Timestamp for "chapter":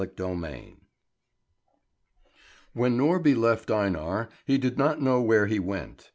0.03-0.33